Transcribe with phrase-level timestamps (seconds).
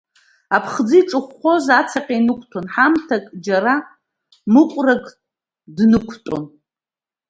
[0.55, 3.73] Аԥхӡы иҿыхәхәоз ацаҟь инықәҭәон, ҳамҭак, џьара
[4.53, 5.05] мыҟәрак
[5.75, 6.43] днықәтәон.